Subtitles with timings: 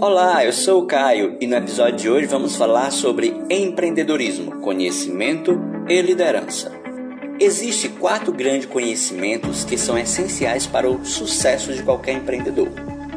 [0.00, 5.60] Olá, eu sou o Caio e no episódio de hoje vamos falar sobre empreendedorismo, conhecimento
[5.88, 6.70] e liderança.
[7.40, 12.68] Existem quatro grandes conhecimentos que são essenciais para o sucesso de qualquer empreendedor.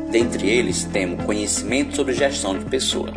[0.09, 3.13] Dentre eles, temos conhecimento sobre gestão de pessoa,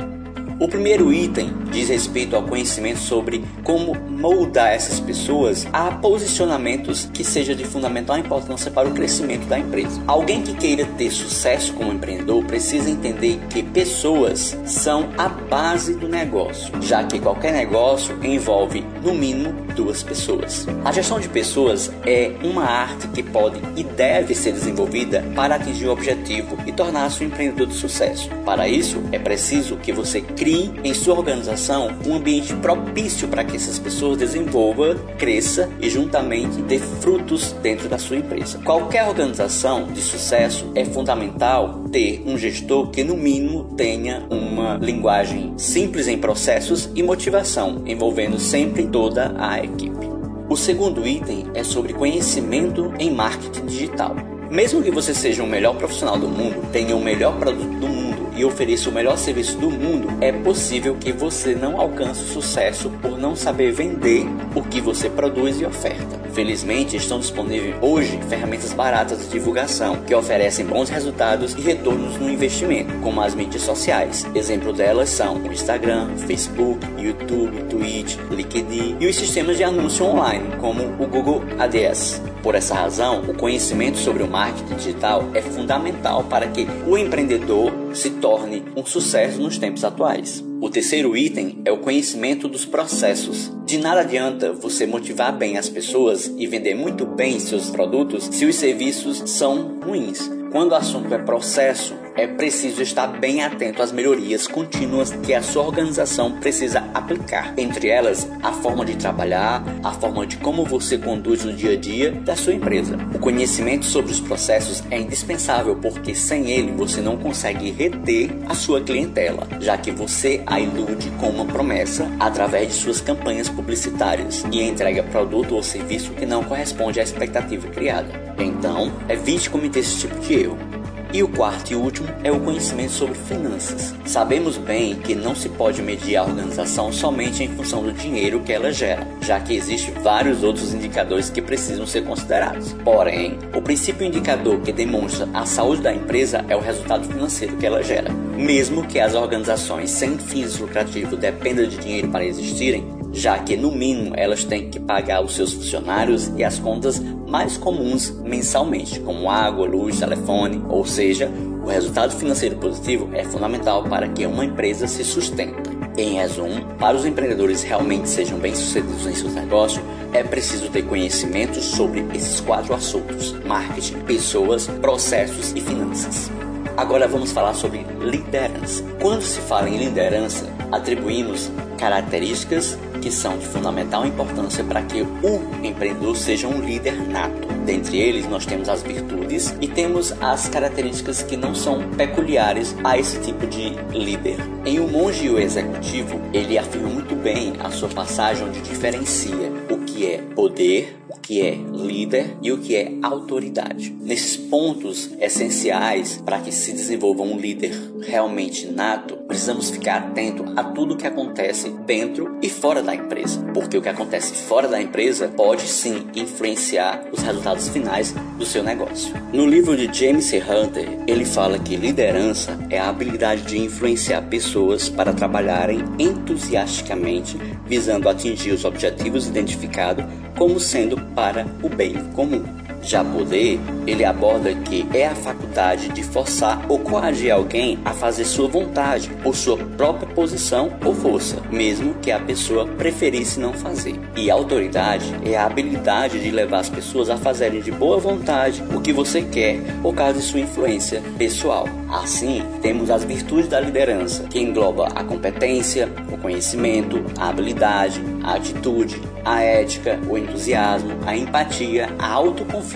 [0.58, 7.24] o primeiro item diz respeito ao conhecimento sobre como moldar essas pessoas a posicionamentos que
[7.24, 10.00] seja de fundamental importância para o crescimento da empresa.
[10.06, 16.08] Alguém que queira ter sucesso como empreendedor precisa entender que pessoas são a base do
[16.08, 20.66] negócio, já que qualquer negócio envolve no mínimo duas pessoas.
[20.84, 25.86] A gestão de pessoas é uma arte que pode e deve ser desenvolvida para atingir
[25.86, 28.30] o objetivo e tornar-se um empreendedor de sucesso.
[28.44, 33.56] Para isso, é preciso que você crie em sua organização um ambiente propício para que
[33.56, 38.58] essas pessoas desenvolvam, cresça e juntamente dê frutos dentro da sua empresa.
[38.58, 45.54] Qualquer organização de sucesso é fundamental ter um gestor que no mínimo tenha uma linguagem
[45.56, 50.06] simples em processos e motivação, envolvendo sempre toda a equipe.
[50.50, 54.14] O segundo item é sobre conhecimento em marketing digital.
[54.50, 57.88] Mesmo que você seja o melhor profissional do mundo, tenha o melhor produto do
[58.36, 62.90] e ofereça o melhor serviço do mundo, é possível que você não alcance o sucesso
[63.02, 66.24] por não saber vender o que você produz e oferta.
[66.32, 72.28] Felizmente, estão disponíveis hoje ferramentas baratas de divulgação que oferecem bons resultados e retornos no
[72.28, 74.26] investimento, como as mídias sociais.
[74.34, 80.56] Exemplo delas são o Instagram, Facebook, YouTube, Twitch, LinkedIn e os sistemas de anúncio online,
[80.60, 82.20] como o Google Ads.
[82.42, 87.83] Por essa razão, o conhecimento sobre o marketing digital é fundamental para que o empreendedor
[87.94, 90.44] se torne um sucesso nos tempos atuais.
[90.60, 93.52] O terceiro item é o conhecimento dos processos.
[93.64, 98.44] De nada adianta você motivar bem as pessoas e vender muito bem seus produtos se
[98.44, 100.30] os serviços são ruins.
[100.50, 105.42] Quando o assunto é processo, é preciso estar bem atento às melhorias contínuas que a
[105.42, 107.54] sua organização precisa aplicar.
[107.56, 111.76] Entre elas, a forma de trabalhar, a forma de como você conduz no dia a
[111.76, 112.96] dia da sua empresa.
[113.14, 118.54] O conhecimento sobre os processos é indispensável porque sem ele você não consegue reter a
[118.54, 124.44] sua clientela, já que você a ilude com uma promessa através de suas campanhas publicitárias
[124.52, 128.34] e entrega produto ou serviço que não corresponde à expectativa criada.
[128.38, 130.73] Então, evite cometer esse tipo de erro.
[131.14, 133.94] E o quarto e último é o conhecimento sobre finanças.
[134.04, 138.52] Sabemos bem que não se pode medir a organização somente em função do dinheiro que
[138.52, 142.72] ela gera, já que existem vários outros indicadores que precisam ser considerados.
[142.82, 147.66] Porém, o princípio indicador que demonstra a saúde da empresa é o resultado financeiro que
[147.66, 148.10] ela gera.
[148.36, 153.70] Mesmo que as organizações sem fins lucrativos dependam de dinheiro para existirem, já que no
[153.70, 157.00] mínimo elas têm que pagar os seus funcionários e as contas
[157.34, 161.28] mais comuns mensalmente, como água, luz, telefone, ou seja,
[161.64, 165.68] o resultado financeiro positivo é fundamental para que uma empresa se sustente.
[165.98, 171.60] Em resumo, para os empreendedores realmente sejam bem-sucedidos em seus negócios, é preciso ter conhecimento
[171.60, 176.30] sobre esses quatro assuntos: marketing, pessoas, processos e finanças.
[176.76, 178.84] Agora vamos falar sobre liderança.
[179.02, 185.62] Quando se fala em liderança, atribuímos características que são de fundamental importância para que o
[185.62, 187.46] empreendedor seja um líder nato.
[187.66, 192.96] Dentre eles, nós temos as virtudes e temos as características que não são peculiares a
[192.96, 194.38] esse tipo de líder.
[194.64, 199.52] Em O Monge e o Executivo, ele afirma muito bem a sua passagem onde diferencia
[199.70, 203.96] o que é poder, o que é líder e o que é autoridade.
[204.00, 207.72] Nesses pontos essenciais para que se desenvolva um líder
[208.02, 213.78] realmente nato, precisamos ficar atento a tudo que acontece dentro e fora da empresa, porque
[213.78, 219.14] o que acontece fora da empresa pode sim influenciar os resultados finais do seu negócio.
[219.32, 220.38] No livro de James C.
[220.38, 228.08] Hunter, ele fala que liderança é a habilidade de influenciar pessoas para trabalharem entusiasticamente visando
[228.08, 230.04] atingir os objetivos identificados
[230.36, 232.44] como sendo para o bem comum.
[232.84, 238.24] Já poder, ele aborda que é a faculdade de forçar ou coagir alguém a fazer
[238.24, 243.98] sua vontade por sua própria posição ou força, mesmo que a pessoa preferisse não fazer.
[244.14, 248.80] E autoridade é a habilidade de levar as pessoas a fazerem de boa vontade o
[248.80, 251.66] que você quer por causa de sua influência pessoal.
[251.90, 258.34] Assim, temos as virtudes da liderança, que engloba a competência, o conhecimento, a habilidade, a
[258.34, 262.73] atitude, a ética, o entusiasmo, a empatia, a autoconfiança,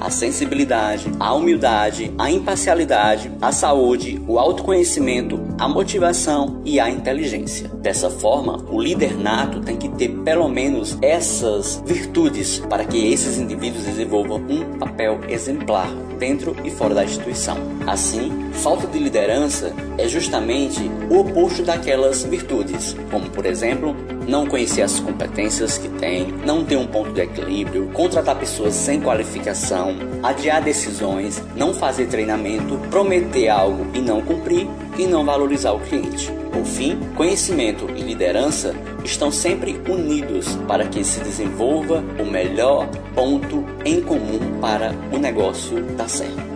[0.00, 7.68] a sensibilidade, a humildade, a imparcialidade, a saúde, o autoconhecimento, a motivação e a inteligência.
[7.68, 13.38] Dessa forma, o líder nato tem que ter pelo menos essas virtudes para que esses
[13.38, 15.88] indivíduos desenvolvam um papel exemplar
[16.18, 17.56] dentro e fora da instituição.
[17.86, 23.94] Assim, falta de liderança é justamente o oposto daquelas virtudes, como por exemplo,
[24.26, 29.00] não conhecer as competências que tem, não ter um ponto de equilíbrio, contratar pessoas sem
[29.24, 34.68] qualificação, adiar decisões, não fazer treinamento, prometer algo e não cumprir
[34.98, 36.30] e não valorizar o cliente.
[36.52, 43.64] Por fim, conhecimento e liderança estão sempre unidos para que se desenvolva o melhor ponto
[43.84, 46.53] em comum para o negócio dar certo.